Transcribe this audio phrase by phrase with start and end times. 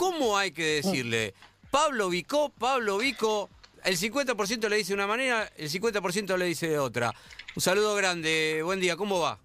[0.00, 1.34] ¿cómo hay que decirle?
[1.70, 3.50] Pablo Vicó, Pablo Vico,
[3.84, 7.14] el 50% le dice de una manera, el 50% le dice de otra.
[7.54, 9.38] Un saludo grande, buen día, ¿cómo va?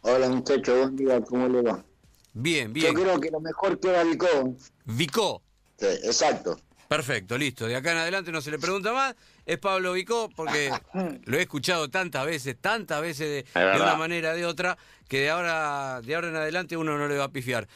[0.00, 1.84] Hola muchachos, buen día, ¿cómo le va?
[2.32, 2.92] Bien, bien.
[2.92, 4.56] Yo creo que lo mejor queda Vicó.
[4.84, 5.42] Vicó.
[5.78, 6.58] Sí, exacto.
[6.88, 7.68] Perfecto, listo.
[7.68, 9.14] De acá en adelante no se le pregunta más.
[9.46, 10.72] Es Pablo Vicó, porque
[11.24, 14.76] lo he escuchado tantas veces, tantas veces de, de una manera de otra,
[15.08, 17.68] que de ahora, de ahora en adelante uno no le va a pifiar.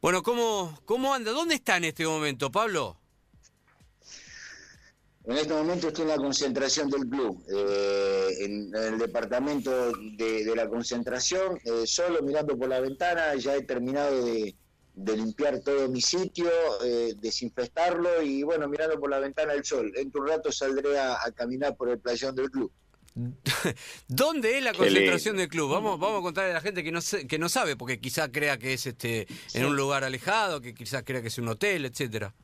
[0.00, 1.32] Bueno, ¿cómo, cómo anda?
[1.32, 2.96] ¿Dónde está en este momento, Pablo?
[5.24, 10.68] En este momento estoy en la concentración del club, eh, en, el departamento de, la
[10.68, 14.54] concentración, eh, solo mirando por la ventana, ya he terminado de,
[14.94, 16.48] limpiar todo mi sitio,
[16.82, 19.92] eh, desinfectarlo y bueno, mirando por la ventana el sol.
[19.96, 22.72] En un rato saldré a, caminar por el playón del club.
[24.08, 25.70] ¿Dónde es la concentración del club?
[25.70, 28.58] Vamos, vamos a contarle a la gente que no, que no sabe, porque quizá crea
[28.58, 32.34] que es este en un lugar alejado, que quizás crea que es un hotel, etcétera.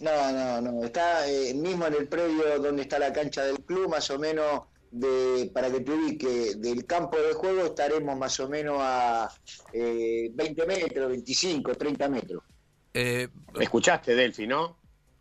[0.00, 0.84] No, no, no.
[0.84, 4.62] Está eh, mismo en el predio donde está la cancha del club, más o menos,
[4.90, 9.30] de, para que te ubique, del campo de juego estaremos más o menos a
[9.72, 12.42] eh, 20 metros, 25, 30 metros.
[12.94, 13.28] Eh,
[13.60, 14.78] Escuchaste, Delfi, ¿no?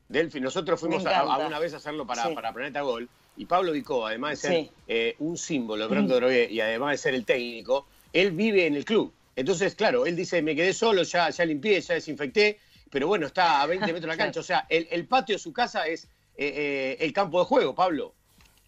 [0.08, 4.06] Delfi, nosotros fuimos a, una vez a hacerlo para, para Planeta Gol y Pablo Vicó,
[4.06, 8.66] además de ser eh, un símbolo, de y además de ser el técnico, él vive
[8.66, 9.14] en el club.
[9.36, 13.62] Entonces, claro, él dice, me quedé solo, ya, ya limpié, ya desinfecté, pero bueno, está
[13.62, 14.40] a 20 metros de la cancha.
[14.40, 18.16] O sea, el, patio de su casa es eh, eh, el campo de juego, Pablo.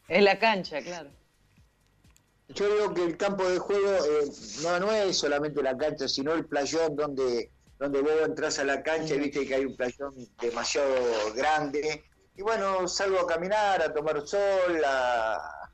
[0.07, 1.09] Es la cancha, claro.
[2.49, 4.31] Yo digo que el campo de juego eh,
[4.63, 8.81] no, no es solamente la cancha, sino el playón donde, donde vos entras a la
[8.81, 10.95] cancha y viste que hay un playón demasiado
[11.35, 12.03] grande.
[12.39, 15.69] Y bueno, salgo a caminar, a tomar sol, a,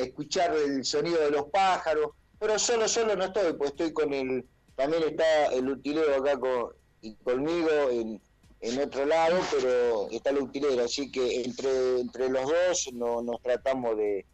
[0.00, 2.12] escuchar el sonido de los pájaros.
[2.38, 4.46] Pero solo, solo no estoy, pues estoy con el.
[4.76, 8.22] También está el utilero acá con, y conmigo en,
[8.60, 13.42] en otro lado, pero está el utilero, así que entre, entre los dos no, nos
[13.42, 14.24] tratamos de,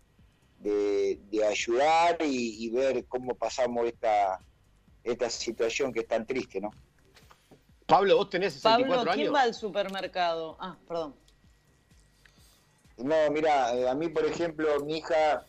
[0.59, 4.39] de, ayudar y, ver cómo pasamos esta,
[5.03, 6.71] esta situación que es tan triste, ¿no?
[7.91, 10.57] Pablo, vos tenés 64 Pablo, ¿quién va al supermercado?
[10.61, 11.15] Ah, perdón.
[12.99, 15.45] No, mira, eh, a mí, por ejemplo, mi hija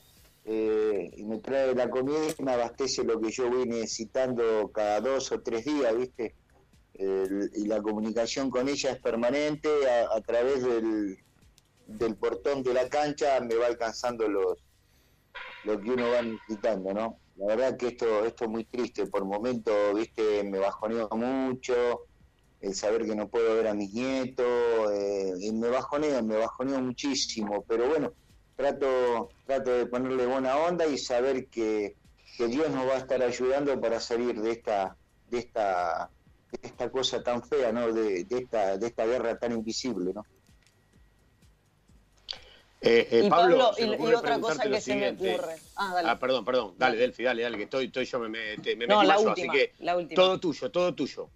[0.45, 5.31] eh, me trae la comida y me abastece lo que yo voy necesitando cada dos
[5.31, 6.35] o tres días, ¿viste?
[6.93, 11.17] y la comunicación con ella es permanente a, través del,
[11.87, 14.59] del, portón de la cancha me va alcanzando los
[15.63, 19.25] lo que uno va necesitando no la verdad que esto esto es muy triste por
[19.25, 22.01] momentos viste me bajoneo mucho
[22.61, 27.63] el saber que no puedo ver a mis nietos eh, me bajoneo me bajoneo muchísimo
[27.67, 28.13] pero bueno
[28.55, 31.95] trato trato de ponerle buena onda y saber que,
[32.37, 34.95] que Dios nos va a estar ayudando para salir de esta
[35.29, 36.11] de esta
[36.61, 37.91] esta cosa tan fea, ¿no?
[37.93, 40.25] De, esta, de esta guerra tan invisible, ¿no?
[42.83, 43.83] Eh, eh, y Pablo, y,
[44.13, 45.55] otra cosa que se me ocurre.
[45.75, 46.09] Ah, dale.
[46.09, 46.73] ah, perdón, perdón.
[46.79, 49.59] Dale, Delfi, dale, dale, que estoy, estoy yo me, me, me no, la última, así
[49.59, 50.15] que la última.
[50.15, 51.29] todo tuyo, todo tuyo.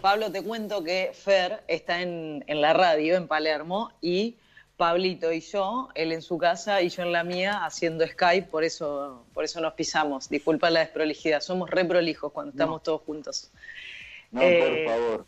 [0.00, 4.36] Pablo, te cuento que Fer está en, en la radio en Palermo y
[4.82, 8.64] Pablito y yo, él en su casa y yo en la mía haciendo Skype, por
[8.64, 10.28] eso, por eso nos pisamos.
[10.28, 13.52] Disculpa la desprolijidad, somos re prolijos cuando estamos todos juntos.
[14.32, 15.24] No, por eh, favor.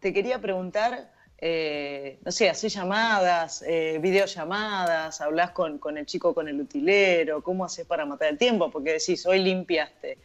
[0.00, 6.34] Te, quería preguntar, eh, no sé, haces llamadas, eh, videollamadas, hablas con, con, el chico
[6.34, 8.68] con el utilero, ¿cómo haces para matar el tiempo?
[8.68, 10.18] Porque decís, hoy limpiaste,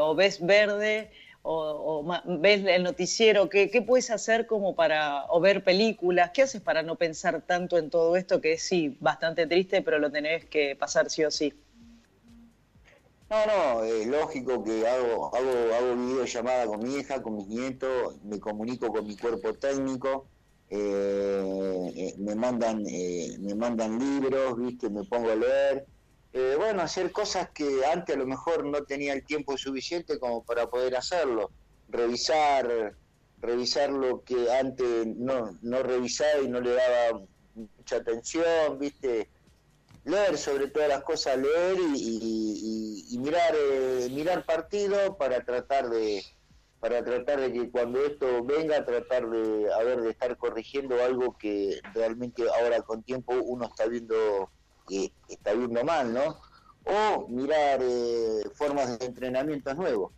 [0.00, 1.10] o ves verde,
[1.46, 2.02] o,
[2.40, 6.30] ves el noticiero, ¿qué, ¿qué, puedes hacer como para, o ver películas?
[6.32, 9.98] ¿Qué haces para no pensar tanto en todo esto que es sí, bastante triste, pero
[9.98, 11.52] lo tenés que pasar sí o sí?
[13.28, 18.16] No, no, es lógico que hago, hago, hago videollamada con mi hija, con mis nietos,
[18.24, 20.26] me comunico con mi cuerpo técnico,
[20.70, 25.86] eh, eh, me mandan, eh, me mandan libros, viste, me pongo a leer,
[26.58, 30.68] bueno, hacer cosas que antes a lo mejor no tenía el tiempo suficiente como para
[30.68, 31.50] poder hacerlo,
[31.88, 32.96] revisar,
[33.40, 37.20] revisar lo que antes no, no revisaba y no le daba
[37.54, 39.28] mucha atención, viste,
[40.04, 46.22] leer sobre todas las cosas, leer y, mirar eh, mirar partido para tratar de
[46.80, 51.38] para tratar de que cuando esto venga tratar de a ver de estar corrigiendo algo
[51.38, 54.50] que realmente ahora con tiempo uno está viendo
[54.88, 56.40] que está viendo mal, ¿no?
[56.84, 60.12] O mirar eh, formas de entrenamiento nuevos.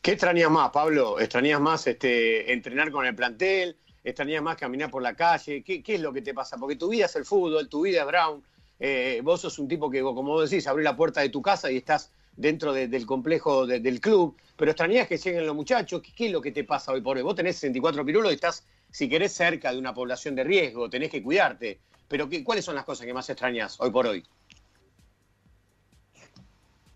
[0.00, 1.18] ¿Qué extrañas más, Pablo?
[1.18, 3.76] ¿Extrañas más este, entrenar con el plantel?
[4.04, 5.64] extrañas más caminar por la calle?
[5.64, 6.56] ¿Qué, es lo que te pasa?
[6.58, 8.42] Porque tu vida es el fútbol, tu vida es Brown.
[8.78, 11.70] Eh, vos sos un tipo que, como vos decís, abrís la puerta de tu casa
[11.70, 16.02] y estás dentro del complejo del club, pero extrañas que lleguen los muchachos.
[16.02, 17.22] ¿Qué, es lo que te pasa hoy por hoy?
[17.22, 21.10] Vos tenés 64 pirulos y estás, si querés, cerca de una población de riesgo, tenés
[21.10, 21.80] que cuidarte.
[22.08, 24.24] Pero ¿qué, ¿cuáles son las cosas que más extrañas hoy por hoy?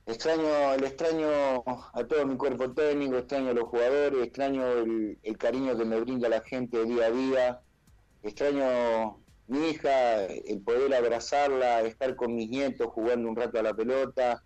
[0.09, 1.29] Extraño, el extraño
[1.67, 6.31] a todo mi cuerpo técnico, extraño a los jugadores, extraño el, cariño que me brinda
[6.31, 7.61] la gente día a día,
[8.23, 9.19] extraño
[9.49, 14.43] mi hija, el poder abrazarla, estar con mis nietos jugando un rato a la pelota,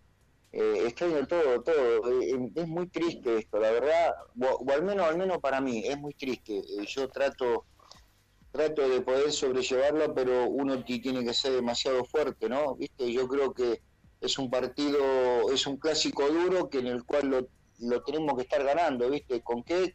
[0.50, 2.20] eh, extraño todo, todo.
[2.20, 5.96] Eh, es muy triste esto, la verdad, o, al menos, al menos para mí, es
[5.96, 6.58] muy triste.
[6.58, 7.66] Eh, yo trato,
[8.52, 12.76] trato de poder sobrellevarlo, pero uno tiene que ser demasiado fuerte, ¿no?
[12.76, 13.80] Viste, yo creo que
[14.20, 17.48] es un partido, es un clásico duro que en el cual lo,
[17.80, 19.40] lo tenemos que estar ganando, ¿viste?
[19.40, 19.94] Con qué,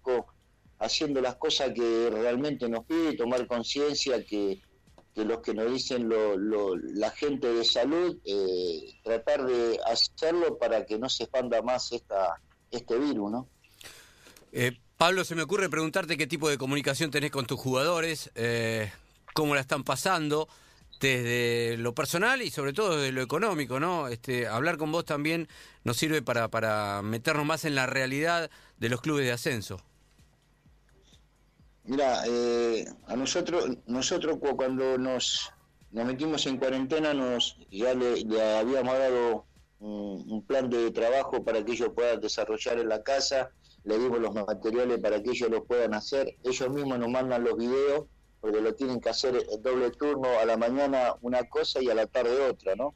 [0.80, 4.60] haciendo las cosas que realmente nos pide, tomar conciencia que,
[5.14, 10.86] que, los que nos dicen lo, la gente de salud, eh, tratar de hacerlo para
[10.86, 13.48] que no se expanda más esta, este virus, ¿no?
[14.52, 18.92] Eh, Pablo, se me ocurre preguntarte qué tipo de comunicación tenés con tus jugadores, eh,
[19.34, 20.48] cómo la están pasando
[21.00, 24.08] desde lo personal y sobre todo desde lo económico, ¿no?
[24.08, 25.48] Este, hablar con vos también
[25.84, 28.50] nos sirve para, para meternos más en la realidad
[28.80, 29.80] de los clubes de ascenso.
[31.88, 35.54] Mira, eh, a nosotros, nosotros cuando nos,
[35.92, 38.26] metimos en cuarentena, nos ya le,
[38.58, 39.46] habíamos dado
[39.80, 43.52] un, plan de trabajo para que ellos puedan desarrollar en la casa,
[43.88, 47.56] le dimos los materiales para que ellos lo puedan hacer, ellos mismos nos mandan los
[47.56, 48.06] videos
[48.42, 51.96] porque lo tienen que hacer el doble turno, a la mañana una cosa y a
[51.96, 52.94] la tarde otra, ¿no?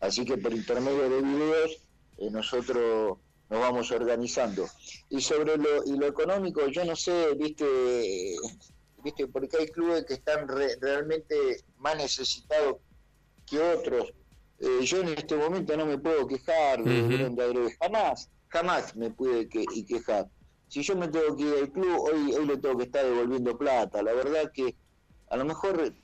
[0.00, 1.82] Así que por intermedio de videos
[2.18, 3.18] eh, nosotros
[3.48, 4.68] nos vamos organizando.
[5.08, 7.66] Y sobre lo, y lo económico, yo no sé, viste,
[9.02, 12.76] viste porque hay clubes que están realmente más necesitados
[13.46, 14.12] que otros.
[14.58, 19.64] Eh, yo en este momento no me puedo quejar de jamás, jamás me pude que,
[19.86, 20.28] quejar
[20.68, 23.56] si yo me tengo que ir al club, hoy, hoy le tengo que estar devolviendo
[23.56, 24.02] plata.
[24.02, 24.74] La verdad que
[25.30, 25.94] a lo mejor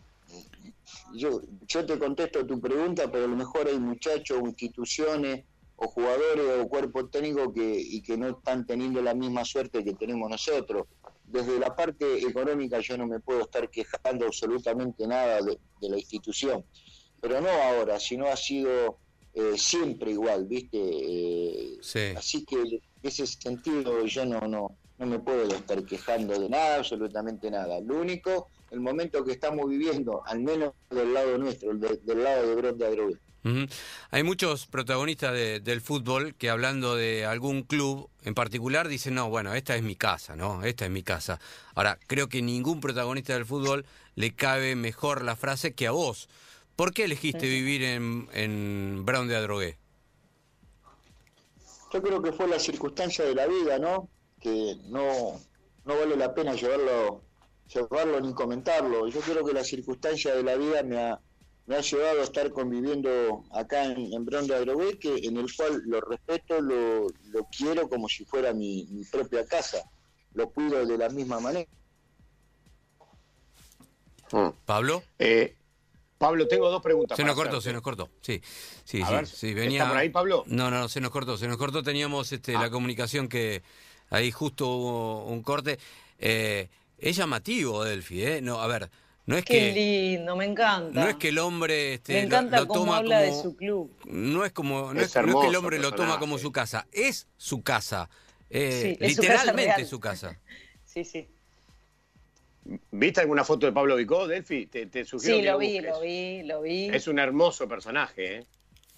[1.15, 5.45] yo, yo te contesto tu pregunta, pero a lo mejor hay muchachos instituciones
[5.77, 9.95] o jugadores o cuerpos técnicos que, y que no están teniendo la misma suerte que
[9.95, 10.87] tenemos nosotros.
[11.25, 16.65] Desde la parte económica yo no me puedo estar quejando absolutamente nada de, la institución,
[17.21, 18.99] pero no ahora, sino ha sido
[19.35, 20.79] eh, siempre igual, ¿viste?
[20.79, 26.77] Eh, así que ese sentido yo no, no, no me puedo estar quejando de nada,
[26.77, 27.81] absolutamente nada.
[27.81, 32.55] Lo único, el momento que estamos viviendo, al menos del lado nuestro, del lado de
[32.55, 33.19] Brot de
[34.11, 39.55] Hay muchos protagonistas del fútbol que hablando de algún club en particular dicen, no, bueno,
[39.55, 40.63] esta es mi casa, ¿no?
[40.63, 41.41] Esta es mi casa.
[41.75, 43.85] Ahora, creo que ningún protagonista del fútbol
[44.15, 46.29] le cabe mejor la frase que a vos.
[46.77, 49.79] ¿Por qué elegiste vivir en, en Brown de Adrogué?
[51.93, 54.09] yo creo que fue la circunstancia de la vida, ¿no?
[54.41, 55.39] Que no,
[55.85, 57.23] no vale la pena llevarlo,
[57.73, 59.09] llevarlo ni comentarlo.
[59.09, 61.21] Yo creo que la circunstancia de la vida me ha,
[61.67, 64.59] me ha llevado a estar conviviendo acá en, en Bronda
[64.99, 69.45] que en el cual lo respeto, lo, lo quiero como si fuera mi, mi propia
[69.45, 69.83] casa.
[70.35, 71.69] Lo cuido de la misma manera.
[74.65, 75.03] Pablo.
[75.19, 75.57] Eh,
[76.23, 77.17] Pablo, tengo dos preguntas.
[77.17, 78.09] Se nos cortó, se nos cortó.
[78.21, 78.41] Sí,
[78.85, 79.81] sí, sí, Venía...
[79.81, 80.45] ¿Está por ahí, Pablo?
[80.47, 81.83] No, no, se nos cortó, se nos cortó.
[81.83, 82.71] Teníamos este, la ah.
[82.71, 83.65] comunicación que
[84.09, 85.81] ahí justo hubo un corte.
[86.21, 88.41] Eh, es llamativo, Delphi, ¿eh?
[88.41, 88.89] No, a ver,
[89.27, 91.01] no es Qué lindo, me encanta.
[91.03, 93.97] No es que el hombre este, me encanta lo, toma habla como, de su club.
[94.05, 97.65] No es como, no es, que el hombre lo toma como su casa, es su
[97.65, 98.09] casa.
[98.49, 100.39] Eh, literalmente su casa.
[100.85, 101.27] sí, sí.
[102.65, 104.67] ¿Viste alguna foto de Pablo Vicó, Delphi?
[104.67, 106.89] Te, te sí, lo vi, lo vi, lo vi.
[106.89, 108.47] Es un hermoso personaje, ¿eh?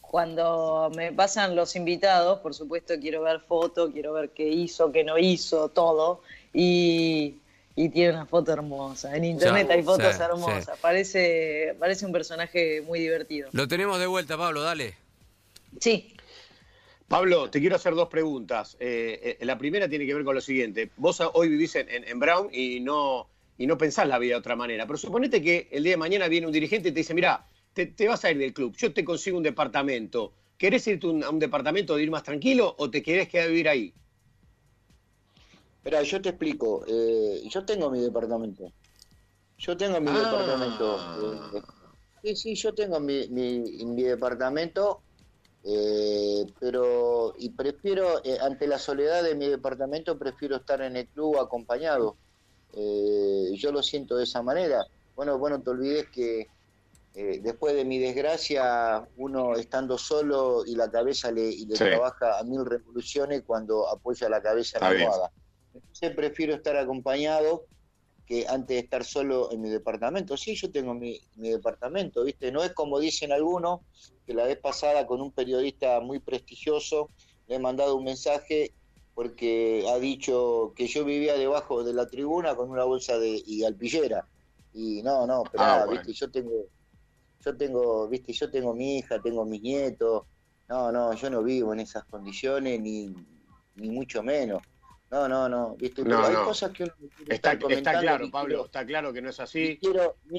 [0.00, 5.02] Cuando me pasan los invitados, por supuesto quiero ver fotos, quiero ver qué hizo, qué
[5.02, 6.22] no hizo, todo.
[6.52, 7.36] Y,
[7.74, 9.16] tiene una foto hermosa.
[9.16, 10.78] En internet hay fotos hermosas.
[10.80, 13.48] Parece, parece un personaje muy divertido.
[13.52, 14.94] Lo tenemos de vuelta, Pablo, dale.
[15.80, 16.14] Sí.
[17.08, 18.76] Pablo, te quiero hacer dos preguntas.
[18.78, 20.90] Eh, eh, la primera tiene que ver con lo siguiente.
[20.96, 24.86] Vos hoy vivís en Brown y no, y no pensás la vida de otra manera.
[24.86, 28.08] Pero suponete que el día de mañana viene un dirigente y te dice, mira, te,
[28.08, 30.32] vas a ir del club, yo te consigo un departamento.
[30.56, 33.68] ¿Querés irte a un departamento de ir más tranquilo o te querés quedar a vivir
[33.68, 33.92] ahí?
[35.84, 36.84] Mira, yo te explico.
[36.86, 38.72] Eh, yo tengo mi departamento.
[39.58, 40.18] Yo tengo mi ah.
[40.18, 41.56] departamento.
[41.56, 41.62] Eh,
[42.22, 45.02] sí, sí, yo tengo mi, mi, departamento,
[45.64, 51.38] eh, pero y prefiero, ante la soledad de mi departamento, prefiero estar en el club
[51.38, 52.16] acompañado.
[52.76, 54.84] Eh, yo lo siento de esa manera.
[55.14, 56.48] Bueno, bueno, te olvides que,
[57.14, 62.64] eh, después de mi desgracia, uno estando solo y la cabeza le, trabaja a mil
[62.64, 65.32] revoluciones cuando apoya la cabeza en la almohada.
[65.72, 67.66] Entonces prefiero estar acompañado
[68.26, 70.36] que antes de estar solo en mi departamento.
[70.36, 72.50] Sí, yo tengo mi, mi, departamento, ¿viste?
[72.50, 73.80] No es como dicen algunos,
[74.26, 77.10] que la vez pasada con un periodista muy prestigioso
[77.46, 78.72] le he mandado un mensaje
[79.14, 83.64] porque ha dicho que yo vivía debajo de la tribuna con una bolsa de y
[83.64, 84.26] alpillera.
[84.72, 86.12] Y no, no, pero ah, ¿viste?
[86.12, 86.66] Yo tengo
[87.44, 90.24] yo tengo, viste, yo tengo mi hija, tengo mis nietos,
[90.68, 93.14] no, no, yo no vivo en esas condiciones, ni,
[93.76, 94.62] ni mucho menos.
[95.10, 96.92] No, no, no, viste, pero hay cosas que uno
[97.28, 99.78] está, está claro, Pablo, está claro que no es así.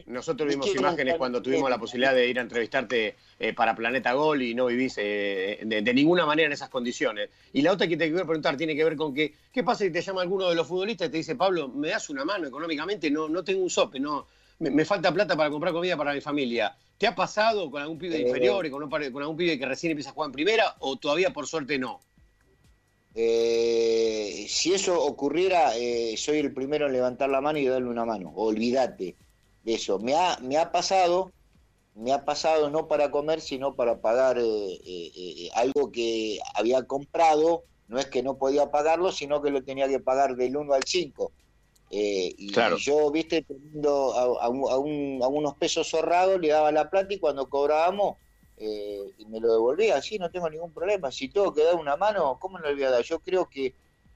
[0.08, 4.42] Nosotros vimos imágenes cuando tuvimos la posibilidad de ir a entrevistarte eh, para Planeta Gol
[4.42, 7.30] y no vivís eh, de, ninguna manera en esas condiciones.
[7.54, 9.92] Y la otra que te quiero preguntar tiene que ver con que, ¿qué pasa si
[9.92, 13.10] te llama alguno de los futbolistas y te dice, Pablo, ¿me das una mano económicamente?
[13.10, 14.28] No, no tengo un sope, no,
[14.60, 16.76] me falta plata para comprar comida para mi familia.
[16.98, 20.14] ¿Te ha pasado con algún pibe inferior, con, con algún pibe que recién empieza a
[20.14, 22.00] jugar en primera o todavía por suerte no?
[23.16, 28.06] Eh, si eso ocurriera, eh, soy el primero en levantar la mano y darle una
[28.06, 28.32] mano.
[28.36, 29.16] Olvídate
[29.64, 30.00] de eso.
[30.00, 31.32] Me ha, me ha pasado,
[31.96, 37.64] me ha pasado no para comer, sino para pagar eh, algo que había comprado.
[37.88, 40.84] No es que no podía pagarlo, sino que lo tenía que pagar del 1 al
[40.84, 41.32] 5.
[41.92, 47.48] Eh, y, yo, viste, teniendo a, unos pesos ahorrados, le daba la plata y cuando
[47.48, 48.18] cobrábamos,
[48.58, 51.12] eh, y me lo devolvía, así no tengo ningún problema.
[51.12, 53.04] Si tengo que dar una mano, ¿cómo no le voy a dar?
[53.04, 53.74] Yo creo que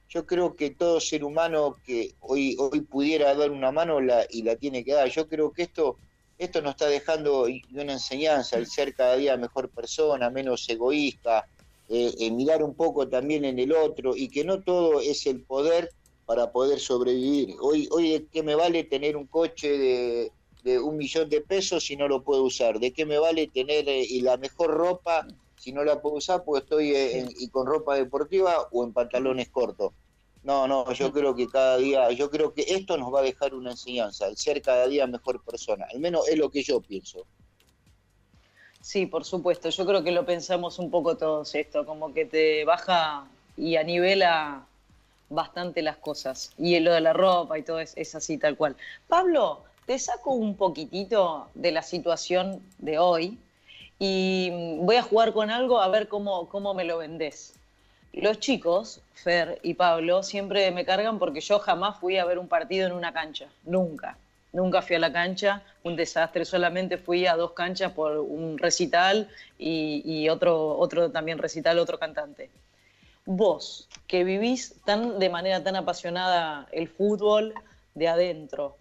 [0.09, 4.55] yo creo que todo ser humano que hoy hoy pudiera dar una mano y la
[4.55, 5.07] tiene que dar.
[5.09, 5.97] Yo creo que esto
[6.39, 11.45] esto nos está dejando una enseñanza, el ser cada día mejor persona, menos egoísta,
[11.89, 15.89] eh, mirar un poco también en el otro y que no todo es el poder
[16.25, 17.55] para poder sobrevivir.
[17.59, 20.31] Hoy, hoy ¿de qué me vale tener un coche de,
[20.65, 22.79] un millón de pesos si no lo puedo usar?
[22.79, 26.43] ¿De qué me vale tener eh, y la mejor ropa si no la puedo usar
[26.43, 29.93] porque estoy eh, y con ropa deportiva o en pantalones cortos?
[30.43, 33.53] No, no, yo creo que cada día, yo creo que esto nos va a dejar
[33.53, 35.85] una enseñanza, el ser cada día mejor persona.
[35.91, 37.25] Al menos es lo que yo pienso.
[38.81, 39.69] Sí, por supuesto.
[39.69, 44.65] Yo creo que lo pensamos un poco todos esto, como que te baja y anivela
[45.29, 46.53] bastante las cosas.
[46.57, 48.75] Y lo de la ropa y todo es, así tal cual.
[49.07, 53.39] Pablo, te saco un poquitito de la situación de hoy
[53.97, 57.55] y voy a jugar con algo a ver cómo, cómo me lo vendés.
[58.13, 62.47] Los chicos, Fer y Pablo, siempre me cargan porque yo jamás fui a ver un
[62.47, 64.15] partido en una cancha, nunca.
[64.53, 69.27] Nunca fui a la cancha, un desastre, solamente fui a dos canchas por un recital
[69.57, 72.51] y, y otro, otro también recital, otro cantante
[73.25, 77.55] vos, que vivís tan, de manera tan apasionada el fútbol
[77.95, 78.78] de adentro,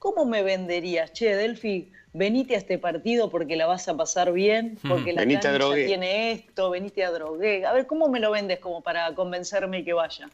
[0.00, 1.12] ¿cómo me venderías?
[1.12, 5.74] Che, Delphi, venite a este partido porque la vas a pasar bien, porque la cancha
[5.74, 7.64] tiene esto, venite a drogué.
[7.64, 10.28] A ver, ¿cómo me lo vendes como para convencerme y que vaya?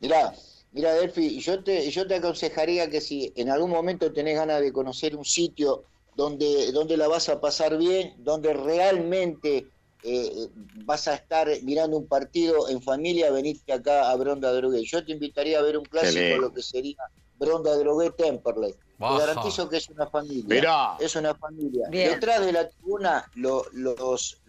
[0.00, 0.32] Mirá,
[0.72, 4.72] mira Delphi, yo te, yo te aconsejaría que si en algún momento tenés ganas de
[4.72, 5.84] conocer un sitio
[6.16, 9.66] donde, donde la vas a pasar bien, donde realmente
[10.02, 10.48] eh,
[10.86, 14.82] vas a estar mirando un partido en familia, veniste acá a Bronda Drogué.
[14.84, 16.96] Yo te invitaría a ver un clásico, lo que sería
[17.38, 18.72] Bronda Drogué Temperley.
[18.72, 20.96] Te garantizo que es una familia.
[21.00, 21.88] Es una familia.
[21.90, 24.40] Detrás de la tribuna los,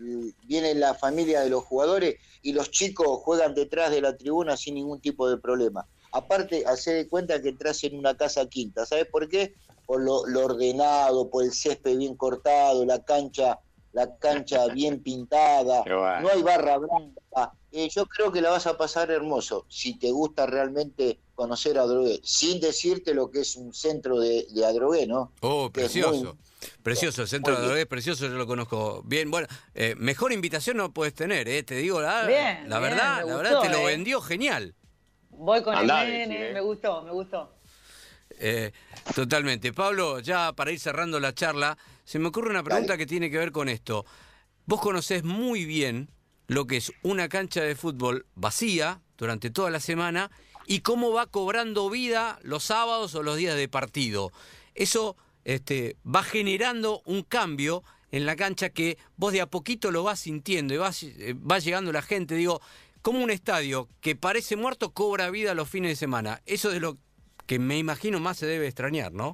[0.43, 4.75] viene la familia de los jugadores y los chicos juegan detrás de la tribuna sin
[4.75, 5.87] ningún tipo de problema.
[6.11, 8.85] Aparte, hace de cuenta que entras en una casa quinta.
[8.85, 9.55] ¿Sabes por qué?
[9.85, 13.59] Por lo, lo ordenado, por el césped bien cortado, la cancha
[13.95, 17.53] la cancha bien pintada, no hay barra blanca.
[17.71, 21.83] Eh, yo creo que la vas a pasar hermoso si te gusta realmente conocer a
[21.83, 25.31] Adrogué, sin decirte lo que es un centro de, de Adrogué, ¿no?
[25.39, 26.37] Oh, precioso.
[26.83, 29.31] Precioso, el centro de Adrogué, precioso, yo lo conozco bien.
[29.31, 31.63] Bueno, eh, mejor invitación no puedes tener, ¿eh?
[31.63, 32.23] te digo la,
[32.67, 33.85] la verdad, la verdad te lo eh.
[33.85, 34.75] vendió genial.
[35.29, 37.54] Voy con el nene, me gustó, me gustó.
[39.13, 39.73] Totalmente.
[39.73, 43.37] Pablo, ya para ir cerrando la charla, se me ocurre una pregunta que tiene que
[43.37, 44.05] ver con esto.
[44.65, 46.09] Vos conocés muy bien
[46.47, 50.31] lo que es una cancha de fútbol vacía durante toda la semana
[50.67, 54.31] y cómo va cobrando vida los sábados o los días de partido.
[54.73, 60.03] Eso este, va generando un cambio en la cancha que vos de a poquito lo
[60.03, 62.35] vas sintiendo y eh, va llegando la gente.
[62.35, 62.61] Digo,
[63.01, 66.41] como un estadio que parece muerto cobra vida los fines de semana.
[66.45, 66.97] Eso es lo
[67.45, 69.33] que me imagino más se debe extrañar, ¿no?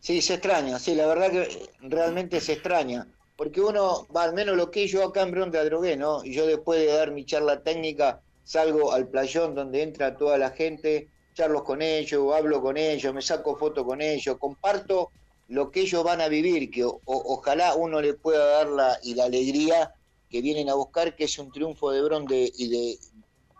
[0.00, 3.06] Sí, se extraña, sí, la verdad que realmente se extraña.
[3.36, 6.22] Porque uno, al menos lo que yo acá en Bronte Adrogué, ¿no?
[6.24, 11.08] Yo después de dar mi charla técnica salgo al playón donde entra toda la gente
[11.34, 15.10] charlo con ellos, hablo con ellos, me saco fotos con ellos, comparto
[15.48, 19.24] lo que ellos van a vivir, que ojalá uno le pueda dar la, y la
[19.24, 19.94] alegría
[20.28, 22.98] que vienen a buscar, que es un triunfo de Bron y de,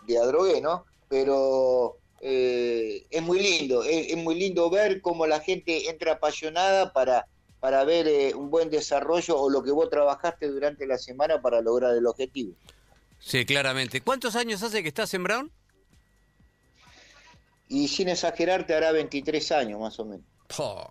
[0.06, 0.84] de Adrogué, ¿no?
[1.08, 7.26] Pero eh, es muy lindo, es, muy lindo ver cómo la gente entra apasionada para,
[7.60, 11.62] para ver eh, un buen desarrollo o lo que vos trabajaste durante la semana para
[11.62, 12.54] lograr el objetivo.
[13.18, 14.02] Sí, claramente.
[14.02, 15.50] ¿Cuántos años hace que estás en Brown?
[17.68, 20.26] Y sin exagerar, te hará 23 años más o menos.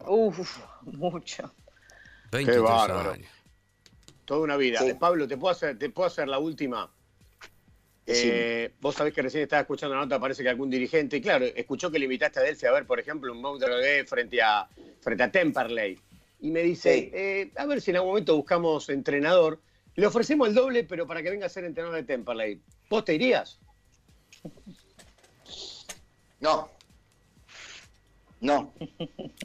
[0.07, 1.51] Uf, mucho.
[2.31, 3.27] 23 años.
[4.25, 4.81] Toda una vida.
[4.99, 6.89] Pablo, ¿te puedo, hacer, ¿te puedo hacer la última?
[8.11, 11.91] Eh, vos sabés que recién estaba escuchando la nota, parece que algún dirigente, claro, escuchó
[11.91, 14.67] que le invitaste a Delphi a ver, por ejemplo, un Montreux frente a,
[14.99, 15.99] frente a Temperley.
[16.41, 19.59] Y me dice, eh, a ver si en algún momento buscamos entrenador.
[19.95, 22.61] Le ofrecemos el doble, pero para que venga a ser entrenador de Temperley.
[22.89, 23.59] ¿Vos te irías?
[26.39, 26.71] No.
[28.39, 28.73] No.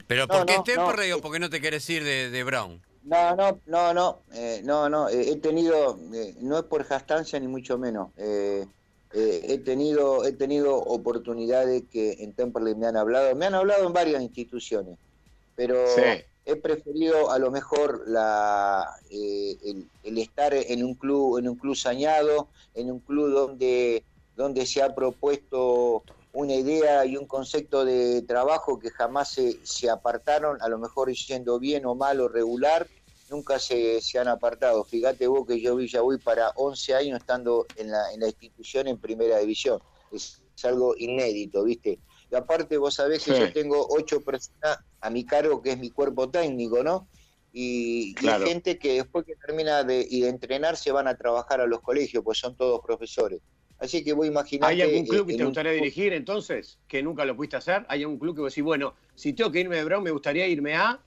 [0.07, 2.81] ¿Pero por qué Temperley o por qué no te quieres ir de, Brown?
[3.05, 7.39] No, no, no, no, eh, no, no, eh, he tenido, eh, no es por jastancia
[7.39, 13.45] ni mucho menos, he tenido, he tenido oportunidades que en Temperley me han hablado, me
[13.45, 14.99] han hablado en varias instituciones,
[15.55, 15.85] pero
[16.47, 21.77] he preferido a lo mejor la, el, el, estar en un club, en un club
[21.77, 24.03] sañado, en un club donde,
[24.35, 26.03] donde se ha propuesto
[26.35, 31.11] una idea y un concepto de trabajo que jamás se, se apartaron, a lo mejor
[31.13, 32.89] yendo bien o mal o regular,
[33.31, 34.83] nunca se, se, han apartado.
[34.85, 38.27] Fíjate vos que yo vi ya voy para 11 años estando en la, en la
[38.27, 39.81] institución en primera división.
[40.13, 41.99] Es, algo inédito, ¿viste?
[42.31, 45.91] Y aparte vos sabés que yo tengo ocho personas a mi cargo, que es mi
[45.91, 47.07] cuerpo técnico, ¿no?
[47.53, 51.61] Y, y gente que después que termina de, y de entrenar se van a trabajar
[51.61, 53.43] a los colegios, pues son todos profesores.
[53.85, 54.71] Así que voy a imaginar.
[54.71, 56.79] ¿Hay algún club que te gustaría dirigir entonces?
[56.89, 57.85] Que nunca lo pudiste hacer.
[57.89, 60.47] ¿Hay algún club que vos decís, bueno, si tengo que irme de Brown, me gustaría
[60.49, 61.01] irme a.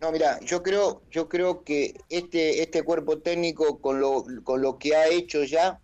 [0.00, 4.78] No, mira, yo creo, yo creo que este, este cuerpo técnico, con lo, con lo
[4.78, 5.80] que ha hecho ya,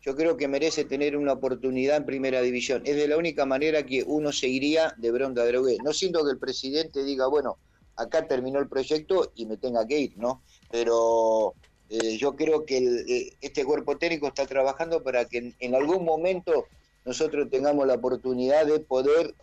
[0.00, 2.82] yo creo que merece tener una oportunidad en primera división.
[2.86, 5.76] Es de la única manera que uno seguiría de Bronda Drogué.
[5.84, 7.58] No siento que el presidente diga, bueno,
[7.96, 10.42] acá terminó el proyecto y me tenga que ir, ¿no?
[10.70, 11.54] Pero
[11.90, 16.66] eh, yo creo que eh, este cuerpo técnico está trabajando para que en, algún momento
[17.04, 19.34] nosotros tengamos la oportunidad de poder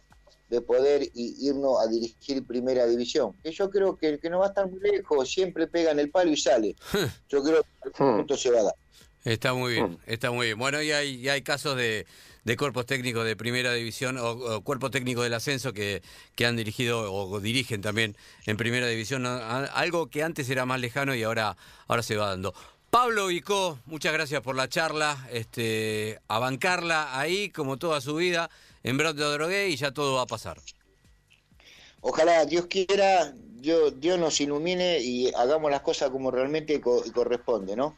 [0.50, 3.34] de poder irnos a dirigir primera división.
[3.44, 6.12] Que yo creo que, que no va a estar muy lejos, siempre pega en el
[6.12, 6.76] palo y sale.
[7.30, 8.18] Yo creo que el hmm.
[8.18, 8.76] punto se va a dar.
[9.24, 9.98] Está muy bien, hmm.
[10.06, 10.60] está muy bien.
[10.60, 12.06] Bueno, y hay, hay casos de,
[12.46, 16.02] de cuerpos técnicos de primera división o, cuerpos técnicos del ascenso que,
[16.36, 21.14] que, han dirigido o dirigen también en primera división, algo que antes era más lejano
[21.16, 22.54] y ahora, ahora se va dando.
[22.96, 28.50] Pablo Vicó, muchas gracias por la charla, este, a bancarla ahí como toda su vida
[28.84, 30.62] en Brote de Drogué y ya todo va a pasar.
[32.00, 37.98] Ojalá Dios quiera, Dios, Dios nos ilumine y hagamos las cosas como realmente corresponde, ¿no?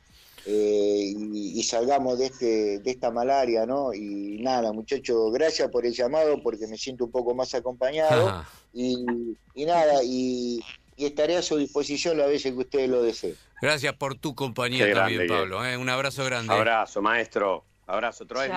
[0.50, 3.94] Eh, y, salgamos de este de esta malaria, ¿no?
[3.94, 8.96] Y nada, muchachos, gracias por el llamado porque me siento un poco más acompañado y,
[9.66, 10.64] nada, y,
[10.96, 13.36] estaré a su disposición la vez que ustedes lo deseen.
[13.62, 15.66] Gracias por tu compañía también, Pablo.
[15.66, 15.76] ¿eh?
[15.76, 16.54] Un abrazo grande.
[16.54, 17.66] Abrazo, maestro.
[17.86, 18.50] Abrazo, Troy.